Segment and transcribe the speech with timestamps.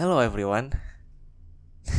[0.00, 0.72] Hello everyone.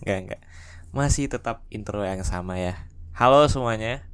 [0.00, 0.40] Enggak, enggak.
[0.88, 2.88] Masih tetap intro yang sama ya.
[3.12, 4.08] Halo semuanya.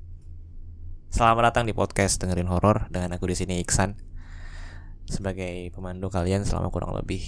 [1.15, 3.95] Selamat datang di podcast dengerin horor dengan aku di sini Iksan.
[5.07, 7.23] Sebagai pemandu kalian selama kurang lebih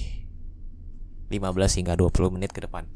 [1.30, 2.90] 15 hingga 20 menit ke depan.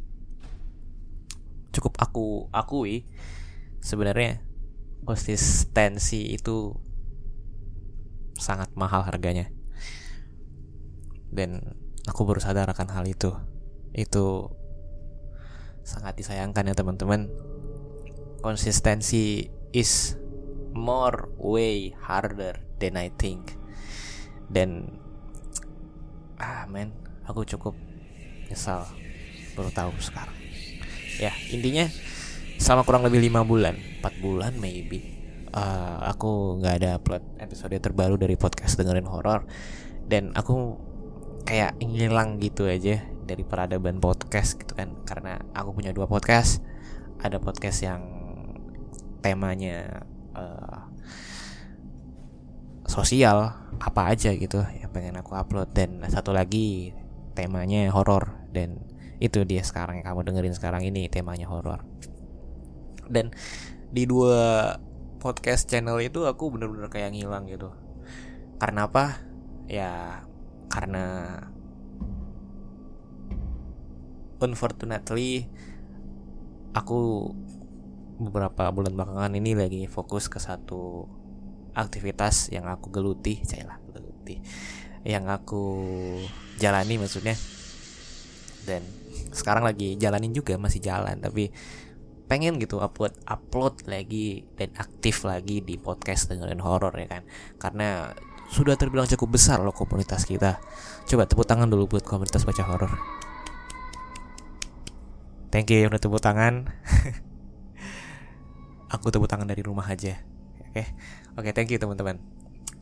[1.71, 3.07] Cukup aku akui
[3.79, 4.43] sebenarnya
[5.07, 6.75] konsistensi itu
[8.35, 9.55] sangat mahal harganya
[11.31, 13.35] dan aku baru sadar akan hal itu.
[13.97, 14.53] Itu
[15.87, 17.31] sangat disayangkan ya teman-teman.
[18.43, 20.15] Konsistensi is
[20.77, 23.57] more way harder than I think.
[24.47, 25.01] Dan
[26.37, 26.93] ah men
[27.27, 27.75] aku cukup
[28.53, 28.87] nyesal
[29.59, 30.37] baru tahu sekarang.
[31.17, 31.89] Ya intinya
[32.61, 35.17] selama kurang lebih lima bulan 4 bulan maybe
[35.57, 39.49] uh, aku nggak ada upload episode terbaru dari podcast dengerin horor.
[40.07, 40.79] Dan aku
[41.47, 44.93] kayak ngilang gitu aja dari peradaban podcast gitu kan.
[45.07, 46.61] Karena aku punya dua podcast.
[47.23, 48.03] Ada podcast yang
[49.23, 50.05] temanya
[50.35, 50.91] uh,
[52.87, 55.71] sosial apa aja gitu yang pengen aku upload.
[55.73, 56.91] Dan satu lagi
[57.39, 58.51] temanya horor.
[58.51, 58.83] Dan
[59.23, 61.87] itu dia sekarang yang kamu dengerin sekarang ini temanya horor.
[63.07, 63.31] Dan
[63.95, 64.75] di dua
[65.23, 67.71] podcast channel itu aku bener-bener kayak ngilang gitu.
[68.59, 69.23] Karena apa?
[69.67, 70.23] Ya
[70.77, 71.33] karena
[74.45, 75.49] unfortunately
[76.77, 77.33] aku
[78.21, 81.09] beberapa bulan belakangan ini lagi fokus ke satu
[81.73, 84.37] aktivitas yang aku geluti, lah geluti,
[85.09, 85.65] yang aku
[86.61, 87.37] jalani maksudnya.
[88.69, 88.85] Dan
[89.33, 91.49] sekarang lagi jalanin juga masih jalan tapi
[92.27, 97.23] pengen gitu upload upload lagi dan aktif lagi di podcast dengerin horor ya kan
[97.63, 98.19] karena
[98.51, 100.63] sudah terbilang cukup besar loh komunitas kita.
[101.07, 102.93] Coba tepuk tangan dulu buat komunitas baca horor.
[105.51, 106.67] Thank you udah tepuk tangan.
[108.95, 110.21] Aku tepuk tangan dari rumah aja.
[110.63, 110.87] Oke, okay?
[111.35, 112.21] oke, okay, thank you teman-teman.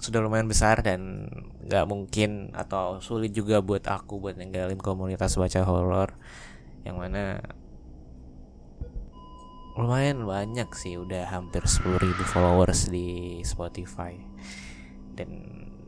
[0.03, 1.31] Sudah lumayan besar dan
[1.65, 6.13] nggak mungkin atau sulit juga buat aku buat ninggalin komunitas baca horor
[6.85, 7.41] yang mana
[9.75, 14.15] lumayan banyak sih udah hampir 10.000 followers di Spotify
[15.15, 15.31] dan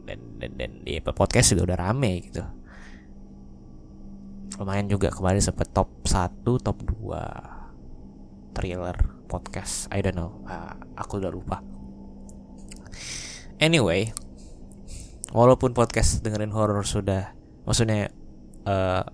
[0.06, 2.42] dan dan, dan di podcast juga udah rame gitu.
[4.56, 8.96] Lumayan juga kemarin sempet top 1 top 2 trailer
[9.28, 9.90] podcast.
[9.92, 10.40] I don't know.
[10.48, 11.60] Uh, aku udah lupa.
[13.60, 14.14] Anyway
[15.36, 17.34] walaupun podcast dengerin horror sudah
[17.66, 18.08] maksudnya
[18.64, 19.04] uh,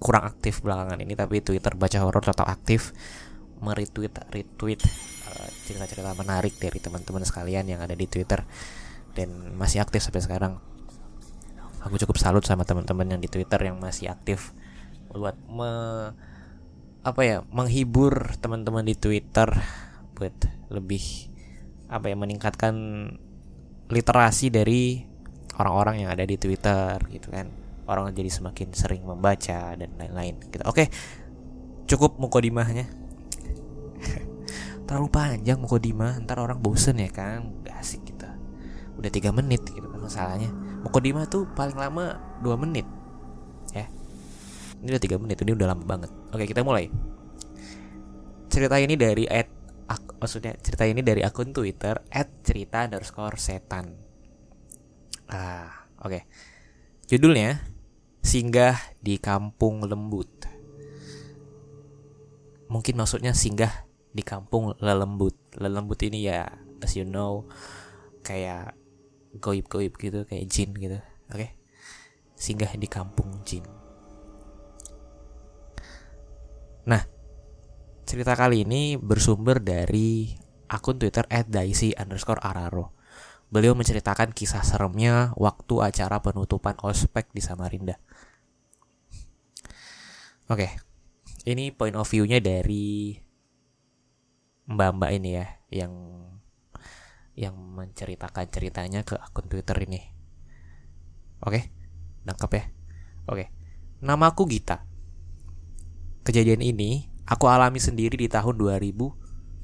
[0.00, 2.92] kurang aktif belakangan ini tapi Twitter baca horror tetap aktif.
[3.60, 4.80] Meretweet retweet
[5.28, 8.40] uh, cerita-cerita menarik dari teman-teman sekalian yang ada di Twitter
[9.16, 10.52] dan masih aktif sampai sekarang.
[11.80, 14.52] Aku cukup salut sama teman-teman yang di Twitter yang masih aktif
[15.10, 15.72] buat me
[17.00, 19.48] apa ya menghibur teman-teman di Twitter
[20.14, 20.36] buat
[20.68, 21.32] lebih
[21.88, 22.74] apa ya meningkatkan
[23.90, 25.02] literasi dari
[25.56, 27.48] orang-orang yang ada di Twitter gitu kan.
[27.90, 30.62] Orang jadi semakin sering membaca dan lain-lain gitu.
[30.68, 30.86] Oke
[31.90, 32.86] cukup mukodimahnya
[34.86, 37.50] terlalu panjang mukodimah ntar orang bosen ya kan
[39.00, 40.52] udah tiga menit gitu kan masalahnya.
[40.84, 42.84] Mukodima tuh paling lama dua menit
[43.72, 43.88] ya.
[44.80, 46.12] Ini udah tiga menit ini udah lama banget.
[46.36, 46.92] Oke kita mulai.
[48.52, 49.48] Cerita ini dari at
[49.88, 53.96] ak, maksudnya cerita ini dari akun Twitter at cerita underscore setan.
[55.32, 56.28] Ah oke.
[57.08, 57.58] Judulnya
[58.20, 60.28] singgah di kampung lembut.
[62.70, 65.34] Mungkin maksudnya singgah di kampung lelembut.
[65.58, 66.46] Lelembut ini ya
[66.80, 67.50] as you know
[68.22, 68.79] kayak
[69.38, 71.54] goib-goib gitu kayak jin gitu oke okay?
[72.34, 73.62] singgah di kampung jin
[76.88, 77.04] nah
[78.08, 80.34] cerita kali ini bersumber dari
[80.66, 82.96] akun twitter @daisy underscore araro
[83.50, 87.98] beliau menceritakan kisah seremnya waktu acara penutupan ospek di Samarinda
[90.50, 90.70] oke okay.
[91.46, 93.14] ini point of view-nya dari
[94.70, 95.92] mbak-mbak ini ya yang
[97.38, 100.00] yang menceritakan ceritanya ke akun Twitter ini.
[101.40, 101.72] Oke,
[102.28, 102.64] nangkep ya.
[103.30, 103.48] Oke,
[104.02, 104.84] namaku Gita.
[106.20, 108.92] Kejadian ini aku alami sendiri di tahun 2000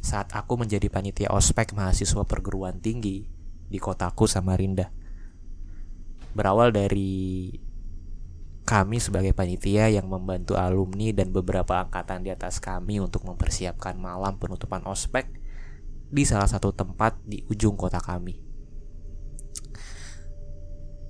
[0.01, 3.27] saat aku menjadi panitia ospek mahasiswa perguruan tinggi
[3.67, 4.89] di kotaku Samarinda.
[6.33, 7.51] Berawal dari
[8.67, 14.43] kami sebagai panitia yang membantu alumni dan beberapa angkatan di atas kami untuk mempersiapkan malam
[14.43, 15.31] penutupan ospek
[16.11, 18.47] di salah satu tempat di ujung kota kami.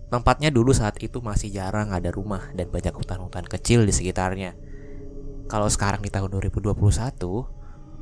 [0.06, 4.54] Tempatnya dulu saat itu masih jarang ada rumah dan banyak hutan-hutan kecil di sekitarnya.
[5.50, 6.74] Kalau sekarang di tahun 2021,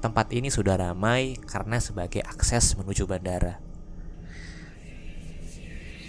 [0.05, 3.61] tempat ini sudah ramai karena sebagai akses menuju bandara.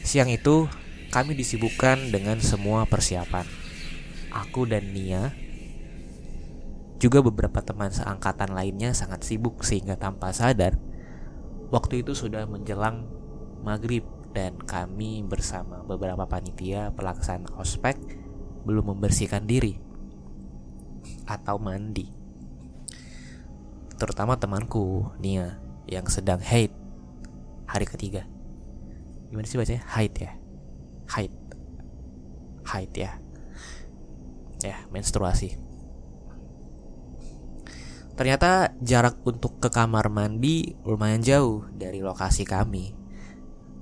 [0.03, 0.67] Siang itu,
[1.15, 3.47] kami disibukkan dengan semua persiapan.
[4.35, 5.31] Aku dan Nia,
[6.95, 10.79] juga beberapa teman seangkatan lainnya sangat sibuk sehingga tanpa sadar,
[11.69, 13.07] waktu itu sudah menjelang
[13.65, 17.95] maghrib dan kami bersama beberapa panitia pelaksana ospek
[18.67, 19.79] belum membersihkan diri
[21.23, 22.11] atau mandi.
[23.95, 25.55] Terutama temanku Nia
[25.87, 26.71] yang sedang haid
[27.63, 28.27] hari ketiga.
[29.31, 29.83] Gimana sih bacanya?
[29.87, 30.31] Haid ya.
[31.15, 31.33] Haid.
[32.67, 33.11] Haid ya.
[34.63, 35.64] Ya, menstruasi.
[38.15, 42.95] Ternyata jarak untuk ke kamar mandi lumayan jauh dari lokasi kami.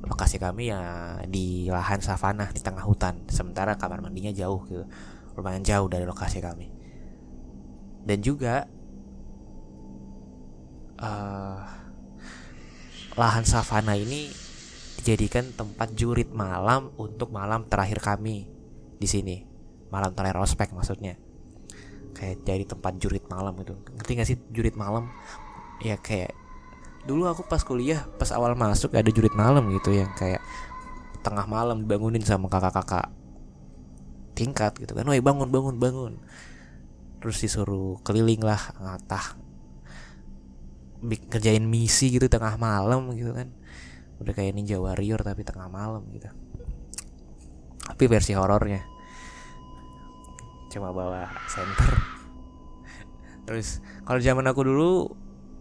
[0.03, 0.81] Lokasi kami ya
[1.29, 3.29] di lahan savana di tengah hutan.
[3.29, 4.89] Sementara kamar mandinya jauh gitu.
[5.37, 6.73] Lumayan jauh dari lokasi kami.
[8.03, 8.65] Dan juga
[10.97, 11.61] uh,
[13.13, 14.33] lahan savana ini
[14.97, 18.49] dijadikan tempat jurit malam untuk malam terakhir kami
[18.97, 19.45] di sini.
[19.93, 21.21] Malam terakhir ospek maksudnya
[22.13, 23.73] kayak jadi tempat jurit malam gitu.
[23.97, 25.09] Ngerti gak sih jurit malam?
[25.81, 26.37] Ya kayak
[27.03, 30.39] dulu aku pas kuliah pas awal masuk ada jurit malam gitu yang kayak
[31.19, 33.11] tengah malam dibangunin sama kakak-kakak
[34.33, 36.13] tingkat gitu kan, woi bangun bangun bangun,
[37.21, 39.37] terus disuruh keliling lah ngatah.
[41.03, 43.51] Kerjain misi gitu tengah malam gitu kan,
[44.23, 46.31] udah kayak ninja warrior tapi tengah malam gitu,
[47.83, 48.87] tapi versi horornya,
[50.73, 51.93] cuma bawa center,
[53.45, 54.89] terus kalau zaman aku dulu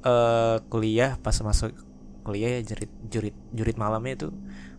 [0.08, 1.76] uh, kuliah pas masuk
[2.22, 4.28] kuliah ya jurit jurit jurit malamnya itu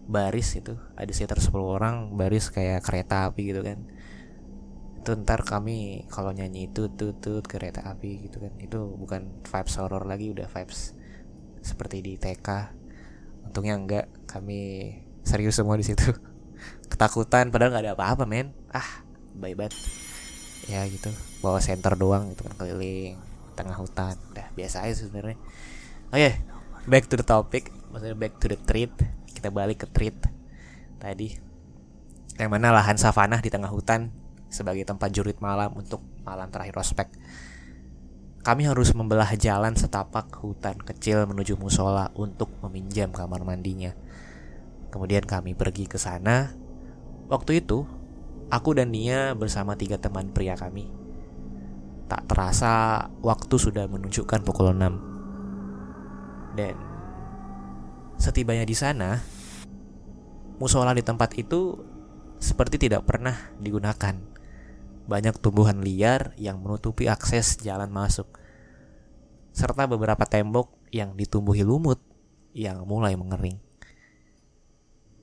[0.08, 0.76] baris itu.
[0.96, 3.80] Ada sekitar 10 orang baris kayak kereta api gitu kan.
[5.00, 8.54] Itu ntar kami kalau nyanyi itu tutut tut kereta api gitu kan.
[8.60, 10.96] Itu bukan vibes horror lagi udah vibes
[11.64, 12.84] seperti di TK
[13.48, 14.92] untungnya enggak kami
[15.24, 16.12] serius semua di situ.
[16.92, 18.56] Ketakutan padahal nggak ada apa-apa men.
[18.72, 19.04] Ah
[19.36, 20.13] bye bye
[20.68, 21.12] ya gitu
[21.44, 23.20] bawa center doang gitu kan keliling
[23.54, 24.16] tengah hutan.
[24.34, 25.38] Udah biasa aja sebenarnya.
[26.14, 26.34] Oke okay,
[26.88, 28.94] back to the topic maksudnya back to the treat.
[29.30, 30.16] Kita balik ke treat
[30.98, 31.36] tadi.
[32.40, 34.10] Yang mana lahan savana di tengah hutan
[34.54, 37.10] sebagai tempat jurit malam untuk malam terakhir ospek.
[38.44, 43.96] Kami harus membelah jalan setapak hutan kecil menuju musola untuk meminjam kamar mandinya.
[44.92, 46.52] Kemudian kami pergi ke sana.
[47.32, 47.88] Waktu itu,
[48.54, 51.04] aku dan Nia bersama tiga teman pria kami
[52.14, 56.54] Tak terasa waktu sudah menunjukkan pukul 6.
[56.54, 56.76] Dan
[58.22, 59.18] setibanya di sana,
[60.62, 61.82] musola di tempat itu
[62.38, 64.14] seperti tidak pernah digunakan.
[65.10, 68.30] Banyak tumbuhan liar yang menutupi akses jalan masuk.
[69.50, 71.98] Serta beberapa tembok yang ditumbuhi lumut
[72.54, 73.58] yang mulai mengering.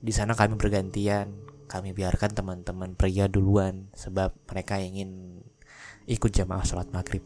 [0.01, 1.31] Di sana kami bergantian,
[1.71, 5.39] kami biarkan teman-teman pria duluan sebab mereka ingin
[6.03, 7.23] ikut jamaah sholat maghrib.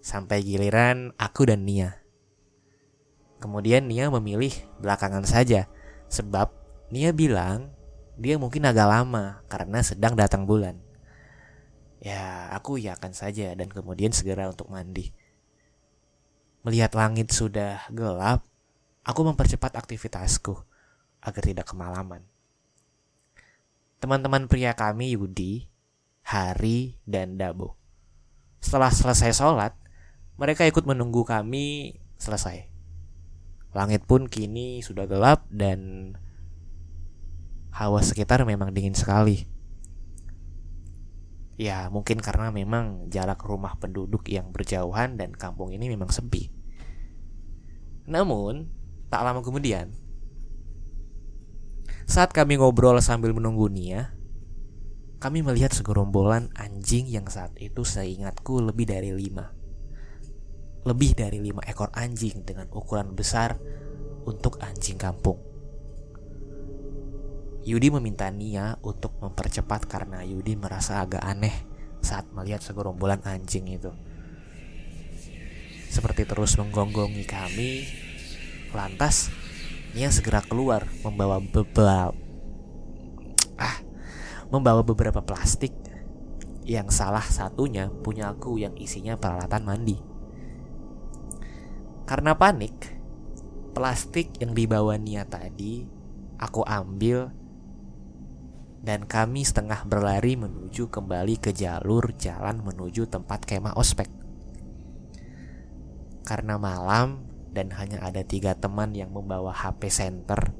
[0.00, 2.00] Sampai giliran aku dan Nia.
[3.36, 5.68] Kemudian Nia memilih belakangan saja,
[6.08, 6.48] sebab
[6.88, 7.68] Nia bilang
[8.16, 10.80] dia mungkin agak lama karena sedang datang bulan.
[12.00, 15.12] Ya, aku yakan saja dan kemudian segera untuk mandi.
[16.64, 18.40] Melihat langit sudah gelap,
[19.04, 20.56] aku mempercepat aktivitasku
[21.20, 22.24] agar tidak kemalaman.
[23.96, 25.72] Teman-teman pria kami Yudi
[26.26, 27.78] Hari, dan Dabo.
[28.58, 29.78] Setelah selesai sholat,
[30.34, 32.66] mereka ikut menunggu kami selesai.
[33.70, 36.12] Langit pun kini sudah gelap dan
[37.70, 39.46] hawa sekitar memang dingin sekali.
[41.54, 46.50] Ya, mungkin karena memang jarak rumah penduduk yang berjauhan dan kampung ini memang sepi.
[48.10, 48.66] Namun,
[49.14, 49.94] tak lama kemudian,
[52.06, 54.14] saat kami ngobrol sambil menunggu Nia,
[55.18, 59.50] kami melihat segerombolan anjing yang saat itu seingatku lebih dari lima.
[60.86, 63.58] Lebih dari lima ekor anjing dengan ukuran besar
[64.22, 65.42] untuk anjing kampung.
[67.66, 71.66] Yudi meminta Nia untuk mempercepat karena Yudi merasa agak aneh
[71.98, 73.90] saat melihat segerombolan anjing itu.
[75.90, 77.82] Seperti terus menggonggongi kami,
[78.70, 79.34] lantas
[79.96, 82.12] Nia segera keluar membawa bebal
[83.56, 83.76] ah
[84.52, 85.72] membawa beberapa plastik
[86.68, 89.96] yang salah satunya punya aku yang isinya peralatan mandi.
[92.04, 92.76] Karena panik,
[93.72, 95.88] plastik yang dibawa Nia tadi
[96.36, 97.32] aku ambil
[98.84, 104.12] dan kami setengah berlari menuju kembali ke jalur jalan menuju tempat kemah ospek.
[106.22, 107.25] Karena malam
[107.56, 110.52] dan hanya ada tiga teman yang membawa HP center,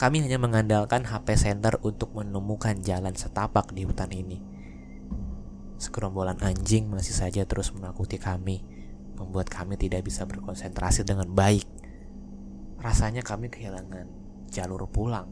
[0.00, 4.40] kami hanya mengandalkan HP center untuk menemukan jalan setapak di hutan ini.
[5.76, 8.64] Segerombolan anjing masih saja terus menakuti kami,
[9.20, 11.68] membuat kami tidak bisa berkonsentrasi dengan baik.
[12.80, 14.08] Rasanya kami kehilangan
[14.48, 15.28] jalur pulang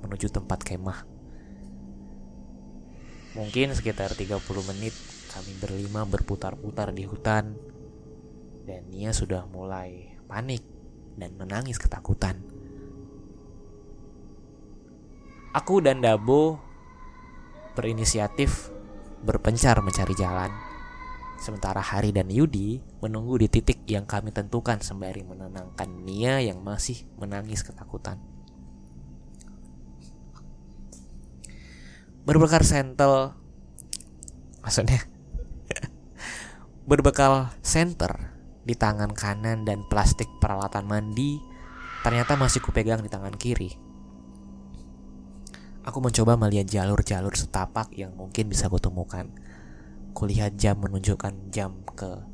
[0.00, 1.04] menuju tempat kemah.
[3.36, 4.40] Mungkin sekitar 30
[4.72, 4.96] menit
[5.28, 7.52] kami berlima berputar-putar di hutan
[8.66, 10.60] dan Nia sudah mulai panik
[11.14, 12.42] dan menangis ketakutan.
[15.54, 16.60] Aku dan Dabo
[17.72, 18.68] berinisiatif
[19.24, 20.52] berpencar mencari jalan.
[21.40, 27.08] Sementara Hari dan Yudi menunggu di titik yang kami tentukan sembari menenangkan Nia yang masih
[27.16, 28.20] menangis ketakutan.
[32.26, 33.38] berbekal sentel
[34.58, 34.98] maksudnya
[36.90, 38.35] berbekal senter
[38.66, 41.38] di tangan kanan dan plastik peralatan mandi
[42.02, 43.78] ternyata masih kupegang di tangan kiri.
[45.86, 49.30] Aku mencoba melihat jalur-jalur setapak yang mungkin bisa kutemukan.
[50.10, 52.24] Kulihat jam menunjukkan jam ke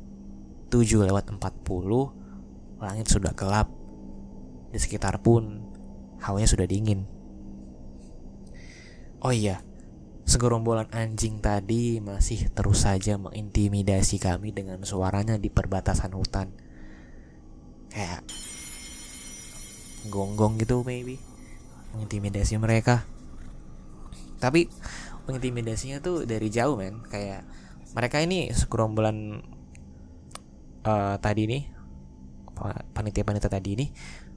[0.71, 3.67] 7 lewat 40 Langit sudah gelap
[4.71, 5.67] Di sekitar pun
[6.23, 7.03] Hawanya sudah dingin
[9.19, 9.59] Oh iya
[10.23, 16.47] Segerombolan anjing tadi masih terus saja mengintimidasi kami dengan suaranya di perbatasan hutan.
[17.91, 18.23] Kayak
[20.07, 21.19] gonggong gitu maybe.
[21.91, 23.03] Mengintimidasi mereka.
[24.39, 24.71] Tapi
[25.27, 27.03] mengintimidasinya tuh dari jauh men.
[27.07, 27.43] Kayak
[27.93, 29.43] mereka ini segerombolan
[30.87, 31.63] uh, tadi nih
[32.93, 33.87] panitia-panitia tadi ini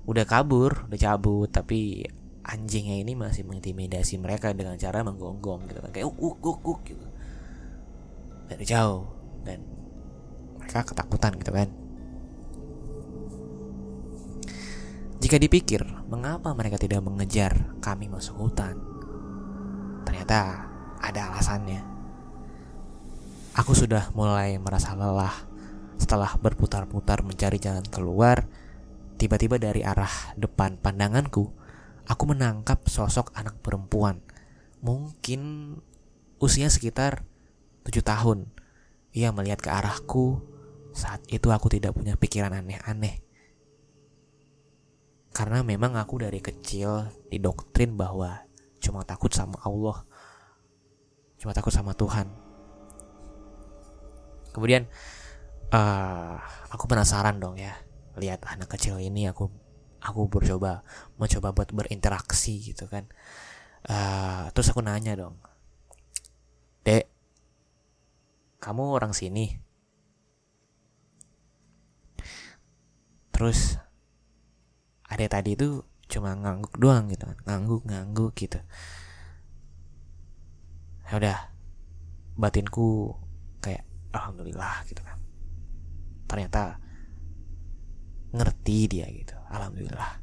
[0.06, 2.06] udah kabur, udah cabut tapi
[2.46, 5.90] anjingnya ini masih mengintimidasi mereka dengan cara menggonggong gitu kan.
[5.90, 7.06] Kayak uk uk uk, gitu.
[8.46, 9.10] Dari jauh
[9.42, 9.58] dan
[10.62, 11.68] mereka ketakutan gitu kan.
[15.18, 18.78] Jika dipikir mengapa mereka tidak mengejar kami masuk hutan?
[20.06, 20.70] Ternyata
[21.02, 21.82] ada alasannya.
[23.58, 25.34] Aku sudah mulai merasa lelah
[25.98, 28.46] setelah berputar-putar mencari jalan keluar
[29.16, 31.65] tiba-tiba dari arah depan pandanganku
[32.06, 34.22] aku menangkap sosok anak perempuan.
[34.82, 35.74] Mungkin
[36.38, 37.26] usia sekitar
[37.86, 38.50] tujuh tahun.
[39.12, 40.42] Ia melihat ke arahku.
[40.96, 43.20] Saat itu aku tidak punya pikiran aneh-aneh.
[45.36, 48.48] Karena memang aku dari kecil didoktrin bahwa
[48.80, 50.08] cuma takut sama Allah.
[51.36, 52.32] Cuma takut sama Tuhan.
[54.56, 54.88] Kemudian
[55.68, 56.40] uh,
[56.72, 57.76] aku penasaran dong ya
[58.16, 59.52] lihat anak kecil ini aku
[60.06, 60.86] aku bercoba
[61.18, 63.10] mencoba buat berinteraksi gitu kan.
[63.86, 65.38] Uh, terus aku nanya dong
[66.86, 67.10] dek
[68.62, 69.58] kamu orang sini?
[73.34, 73.76] Terus
[75.06, 78.62] ada tadi itu cuma ngangguk doang gitu kan ngangguk ngangguk gitu.
[81.10, 81.38] Ya udah
[82.38, 83.18] batinku
[83.58, 83.82] kayak
[84.14, 85.18] alhamdulillah gitu kan.
[86.30, 86.78] Ternyata
[88.34, 89.36] ngerti dia gitu.
[89.50, 90.22] Alhamdulillah.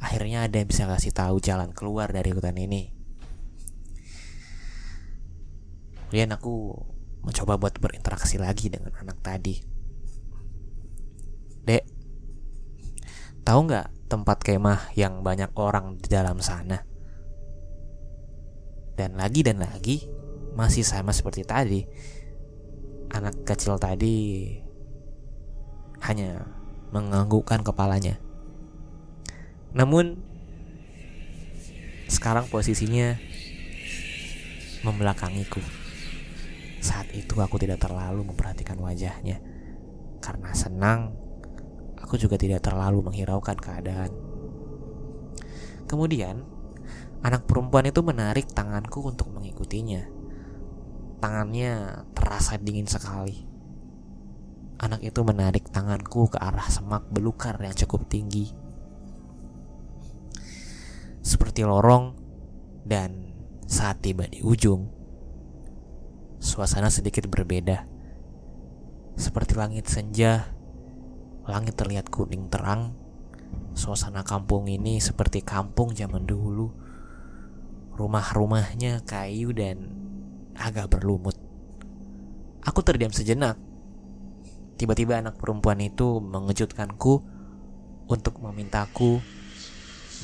[0.00, 2.88] Akhirnya ada yang bisa kasih tahu jalan keluar dari hutan ini.
[6.08, 6.74] Kemudian aku
[7.20, 9.60] mencoba buat berinteraksi lagi dengan anak tadi.
[11.68, 11.84] Dek
[13.44, 16.80] tahu nggak tempat kemah yang banyak orang di dalam sana?
[18.96, 20.08] Dan lagi dan lagi
[20.56, 21.84] masih sama seperti tadi.
[23.12, 24.16] Anak kecil tadi
[26.10, 26.50] hanya
[26.90, 28.18] menganggukkan kepalanya.
[29.70, 30.18] Namun
[32.10, 33.14] sekarang posisinya
[34.82, 35.62] membelakangiku.
[36.82, 39.38] Saat itu aku tidak terlalu memperhatikan wajahnya.
[40.18, 41.14] Karena senang,
[42.00, 44.10] aku juga tidak terlalu menghiraukan keadaan.
[45.86, 46.42] Kemudian,
[47.22, 50.02] anak perempuan itu menarik tanganku untuk mengikutinya.
[51.20, 53.49] Tangannya terasa dingin sekali.
[54.80, 58.48] Anak itu menarik tanganku ke arah semak belukar yang cukup tinggi.
[61.20, 62.16] Seperti lorong
[62.88, 63.36] dan
[63.68, 64.88] saat tiba di ujung,
[66.40, 67.84] suasana sedikit berbeda.
[69.20, 70.48] Seperti langit senja,
[71.44, 72.96] langit terlihat kuning terang.
[73.76, 76.72] Suasana kampung ini seperti kampung zaman dulu.
[78.00, 79.92] Rumah-rumahnya kayu dan
[80.56, 81.36] agak berlumut.
[82.64, 83.60] Aku terdiam sejenak
[84.80, 87.20] Tiba-tiba anak perempuan itu mengejutkanku
[88.08, 89.20] untuk memintaku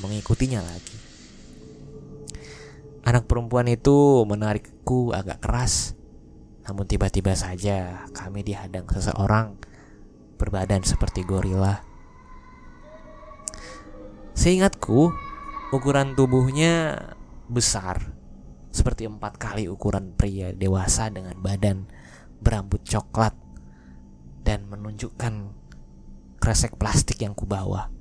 [0.01, 0.97] mengikutinya lagi.
[3.05, 5.93] Anak perempuan itu menarikku agak keras,
[6.65, 9.61] namun tiba-tiba saja kami dihadang seseorang
[10.41, 11.77] berbadan seperti gorila.
[14.33, 15.13] Seingatku,
[15.69, 16.97] ukuran tubuhnya
[17.45, 18.09] besar,
[18.73, 21.85] seperti empat kali ukuran pria dewasa dengan badan
[22.41, 23.46] berambut coklat
[24.47, 25.51] dan menunjukkan
[26.39, 27.91] kresek plastik yang kubawa.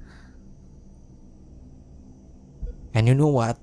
[2.95, 3.59] And you know what?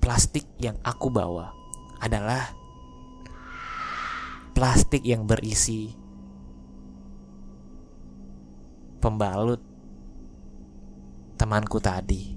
[0.00, 1.52] Plastik yang aku bawa
[2.00, 2.56] adalah
[4.56, 5.92] plastik yang berisi
[9.04, 9.60] pembalut
[11.36, 12.32] temanku tadi.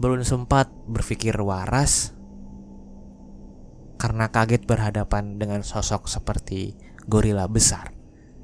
[0.00, 2.21] Belum sempat berpikir waras
[4.02, 6.74] karena kaget berhadapan dengan sosok seperti
[7.06, 7.94] gorila besar.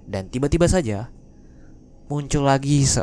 [0.06, 1.10] Dan tiba-tiba saja
[2.06, 3.02] muncul lagi se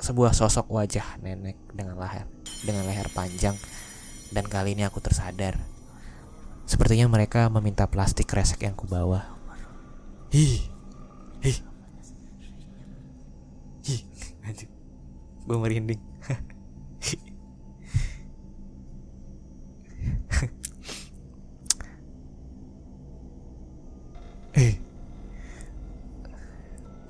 [0.00, 2.26] sebuah sosok wajah nenek dengan leher
[2.64, 3.54] dengan leher panjang
[4.34, 5.54] dan kali ini aku tersadar
[6.66, 9.36] sepertinya mereka meminta plastik kresek yang kubawa.
[10.32, 10.64] Hi.
[11.44, 11.54] Hi.
[13.84, 14.52] Hi.
[15.44, 16.00] Gue merinding.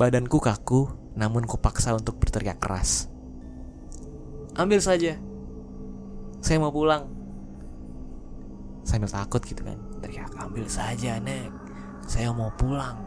[0.03, 3.07] Badanku kaku, namun kupaksa untuk berteriak keras.
[4.59, 5.15] Ambil saja.
[6.43, 7.07] Saya mau pulang.
[8.83, 9.79] Sambil takut gitu kan.
[10.03, 11.55] Teriak, ambil saja, Nek.
[12.11, 12.99] Saya mau pulang.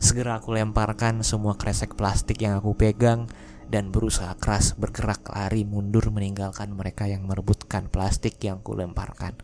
[0.00, 3.28] Segera aku lemparkan semua kresek plastik yang aku pegang
[3.68, 9.36] dan berusaha keras bergerak lari mundur meninggalkan mereka yang merebutkan plastik yang kulemparkan.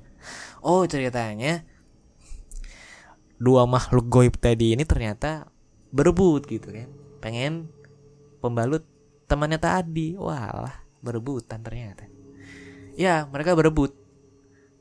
[0.64, 1.68] Oh ceritanya
[3.44, 5.44] dua makhluk goib tadi ini ternyata
[5.92, 6.88] berebut gitu kan.
[7.20, 7.68] Pengen
[8.40, 8.88] pembalut
[9.28, 10.16] temannya tadi.
[10.16, 10.72] Walah
[11.04, 12.08] berebutan ternyata.
[12.96, 13.92] Ya mereka berebut.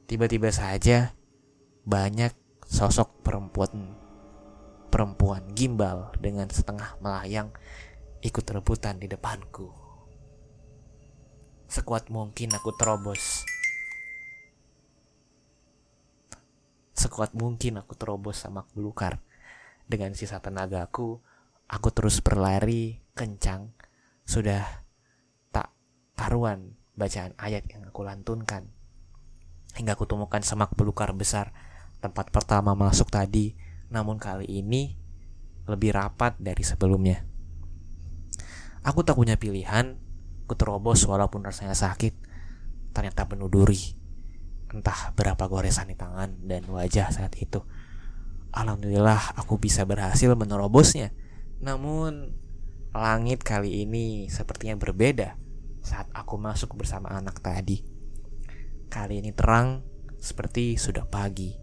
[0.07, 1.11] Tiba-tiba saja
[1.83, 2.31] banyak
[2.63, 3.99] sosok perempuan
[4.87, 7.51] perempuan gimbal dengan setengah melayang
[8.23, 9.67] ikut rebutan di depanku.
[11.67, 13.43] Sekuat mungkin aku terobos
[16.93, 19.17] Sekuat mungkin aku terobos sama belukar.
[19.89, 21.17] Dengan sisa tenagaku,
[21.65, 23.73] aku terus berlari kencang.
[24.23, 24.61] Sudah
[25.49, 25.73] tak
[26.13, 28.69] karuan bacaan ayat yang aku lantunkan.
[29.73, 31.49] Hingga aku temukan semak belukar besar
[31.97, 33.57] tempat pertama masuk tadi,
[33.89, 34.93] namun kali ini
[35.65, 37.25] lebih rapat dari sebelumnya.
[38.85, 39.97] Aku tak punya pilihan,
[40.45, 42.13] aku terobos walaupun rasanya sakit.
[42.93, 44.02] Ternyata penuh duri
[44.73, 47.61] entah berapa goresan di tangan dan wajah saat itu.
[48.53, 51.13] Alhamdulillah aku bisa berhasil menerobosnya.
[51.61, 52.33] Namun
[52.93, 55.37] langit kali ini sepertinya berbeda
[55.81, 57.85] saat aku masuk bersama anak tadi.
[58.89, 59.81] Kali ini terang
[60.17, 61.53] seperti sudah pagi.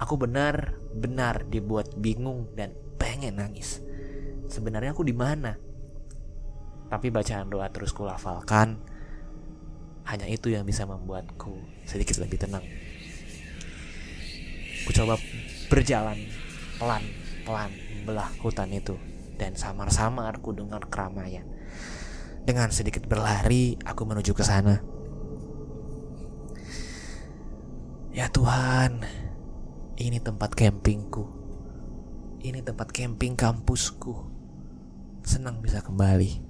[0.00, 3.84] Aku benar-benar dibuat bingung dan pengen nangis.
[4.48, 5.52] Sebenarnya aku di mana?
[6.88, 8.99] Tapi bacaan doa terus kulafalkan
[10.10, 11.54] hanya itu yang bisa membuatku
[11.86, 12.66] sedikit lebih tenang.
[14.82, 15.14] Ku coba
[15.70, 16.18] berjalan
[16.82, 17.70] pelan-pelan
[18.00, 18.96] membelah hutan itu
[19.36, 21.44] dan samar-samar ku dengar keramaian.
[22.42, 24.80] Dengan sedikit berlari, aku menuju ke sana.
[28.10, 29.04] Ya Tuhan,
[30.00, 31.28] ini tempat campingku.
[32.40, 34.16] Ini tempat camping kampusku.
[35.20, 36.40] Senang bisa kembali.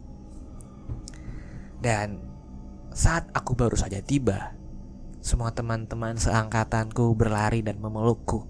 [1.83, 2.30] Dan
[2.91, 4.55] saat aku baru saja tiba,
[5.23, 8.49] semua teman-teman seangkatanku berlari dan memelukku.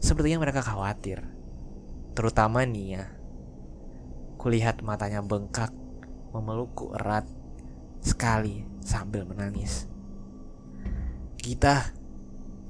[0.00, 1.26] Sepertinya mereka khawatir,
[2.16, 3.10] terutama Nia.
[4.38, 5.74] Kulihat matanya bengkak,
[6.30, 7.26] memelukku erat
[8.00, 9.90] sekali sambil menangis.
[11.36, 11.90] Kita,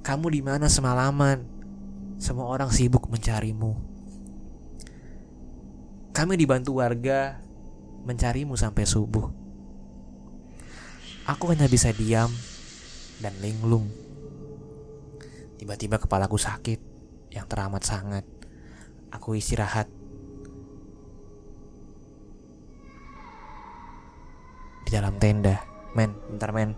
[0.01, 1.45] kamu di mana semalaman?
[2.19, 3.79] Semua orang sibuk mencarimu.
[6.11, 7.39] Kami dibantu warga
[8.03, 9.48] mencarimu sampai subuh.
[11.29, 12.33] Aku hanya bisa diam
[13.21, 13.85] dan linglung.
[15.61, 16.81] Tiba-tiba kepalaku sakit
[17.37, 18.25] yang teramat sangat.
[19.13, 19.93] Aku istirahat.
[24.89, 25.61] Di dalam tenda.
[25.93, 26.73] Men, bentar men.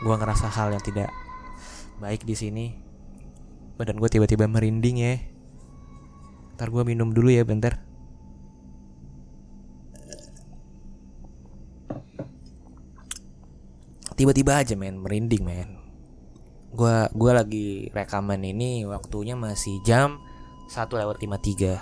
[0.00, 1.12] Gua ngerasa hal yang tidak
[2.00, 2.66] baik di sini.
[3.76, 5.20] Badan gue tiba-tiba merinding ya.
[6.56, 7.85] Ntar gue minum dulu ya bentar.
[14.16, 14.98] Tiba-tiba aja men.
[14.98, 15.70] Merinding men.
[16.76, 20.20] Gue gua lagi rekaman ini waktunya masih jam
[20.66, 21.78] satu lewat lima tiga.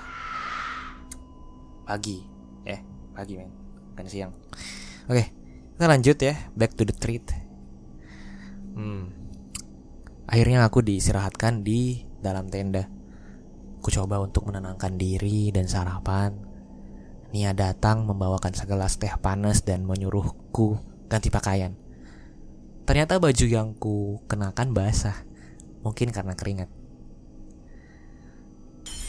[1.87, 2.21] Pagi.
[2.69, 2.83] Eh
[3.15, 3.51] pagi men.
[3.95, 4.35] Kan siang.
[5.09, 5.45] Oke
[5.75, 6.35] kita lanjut ya.
[6.55, 7.27] Back to the treat.
[8.79, 9.11] Hmm.
[10.31, 12.87] Akhirnya aku diistirahatkan di dalam tenda.
[13.83, 16.39] Ku coba untuk menenangkan diri dan sarapan.
[17.35, 20.79] Nia datang membawakan segelas teh panas dan menyuruhku
[21.11, 21.84] ganti pakaian.
[22.85, 25.25] Ternyata baju yang ku kenakan basah,
[25.81, 26.69] mungkin karena keringat.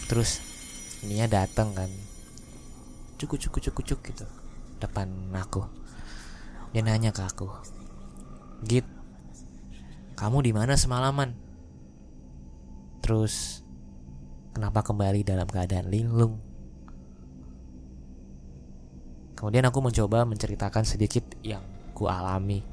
[0.07, 0.39] Terus
[1.05, 1.91] Nia datang kan,
[3.21, 4.25] cukup cukup cukup cukup gitu
[4.81, 5.07] depan
[5.37, 5.67] aku.
[6.73, 7.47] Dia nanya ke aku,
[8.65, 8.87] Git,
[10.17, 11.37] kamu di mana semalaman?
[13.05, 13.65] Terus
[14.55, 16.39] Kenapa kembali dalam keadaan linglung?
[19.35, 21.59] Kemudian aku mencoba menceritakan sedikit yang
[21.91, 22.63] ku alami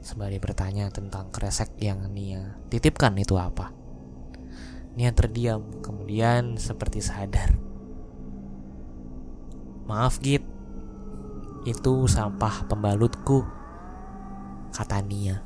[0.00, 3.72] sembari bertanya tentang kresek yang Nia titipkan itu apa.
[4.96, 7.54] Nia terdiam, kemudian seperti sadar.
[9.86, 10.42] Maaf Git,
[11.62, 13.46] itu sampah pembalutku,
[14.74, 15.42] kata Nia.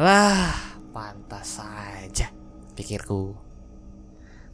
[0.00, 0.56] Lah,
[0.94, 2.32] pantas saja
[2.72, 3.36] pikirku.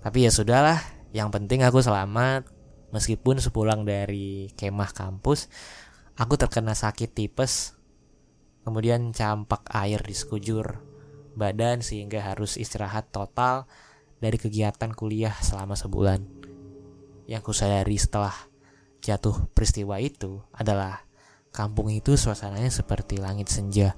[0.03, 0.83] Tapi ya sudahlah,
[1.15, 2.47] yang penting aku selamat.
[2.89, 5.53] Meskipun sepulang dari kemah kampus,
[6.19, 7.79] aku terkena sakit tipes.
[8.67, 10.85] Kemudian campak air di sekujur
[11.39, 13.65] badan sehingga harus istirahat total
[14.21, 16.21] dari kegiatan kuliah selama sebulan.
[17.25, 18.35] Yang kusadari setelah
[19.01, 21.01] jatuh peristiwa itu adalah
[21.49, 23.97] kampung itu suasananya seperti langit senja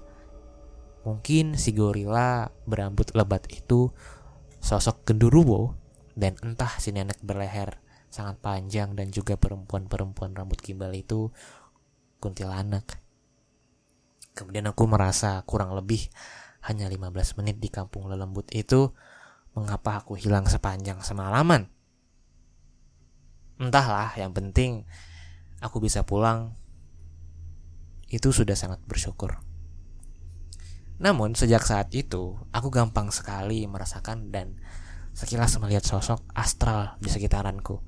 [1.01, 3.89] Mungkin si gorila berambut lebat itu
[4.61, 5.73] sosok genderuwo
[6.13, 7.81] dan entah si nenek berleher
[8.13, 11.33] sangat panjang dan juga perempuan-perempuan rambut gimbal itu
[12.21, 13.01] kuntilanak.
[14.37, 16.07] Kemudian aku merasa kurang lebih
[16.63, 18.93] hanya 15 menit di kampung lelembut itu
[19.57, 21.67] mengapa aku hilang sepanjang semalaman.
[23.61, 24.85] Entahlah, yang penting
[25.61, 26.57] aku bisa pulang
[28.09, 29.41] itu sudah sangat bersyukur.
[31.01, 34.61] Namun sejak saat itu aku gampang sekali merasakan dan
[35.17, 37.81] sekilas melihat sosok astral di sekitaranku.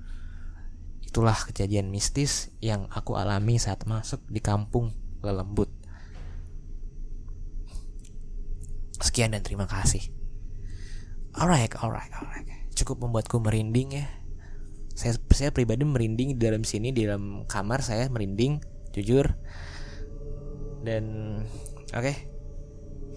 [1.12, 5.68] Itulah kejadian mistis yang aku alami saat masuk di kampung lelembut.
[8.96, 10.08] Sekian dan terima kasih.
[11.36, 12.48] Alright, alright, alright.
[12.72, 14.08] Cukup membuatku merinding ya.
[14.96, 18.64] Saya, saya pribadi merinding di dalam sini di dalam kamar saya merinding,
[18.96, 19.36] jujur.
[20.80, 21.04] Dan
[21.92, 22.16] oke, okay,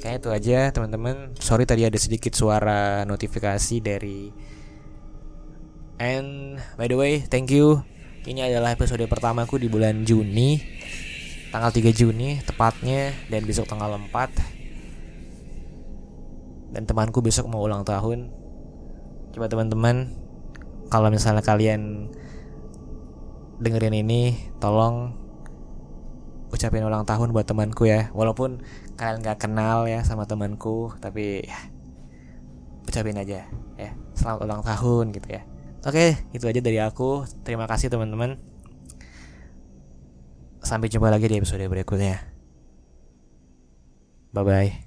[0.06, 1.16] Kayaknya itu aja teman-teman.
[1.42, 4.30] Sorry tadi ada sedikit suara notifikasi dari
[5.96, 7.88] And by the way, thank you.
[8.26, 10.60] Ini adalah episode pertamaku di bulan Juni.
[11.54, 16.76] Tanggal 3 Juni tepatnya dan besok tanggal 4.
[16.76, 18.28] Dan temanku besok mau ulang tahun.
[19.32, 20.12] Coba teman-teman
[20.92, 22.12] kalau misalnya kalian
[23.64, 25.16] dengerin ini, tolong
[26.52, 28.12] ucapin ulang tahun buat temanku ya.
[28.12, 28.60] Walaupun
[28.96, 31.60] kalian gak kenal ya sama temanku tapi ya
[32.88, 33.44] ucapin aja
[33.76, 35.44] ya selamat ulang tahun gitu ya
[35.86, 37.24] oke itu aja dari aku.
[37.46, 38.42] Terima kasih teman-teman.
[40.66, 42.20] Sampai jumpa lagi di episode berikutnya.
[44.34, 44.85] Bye bye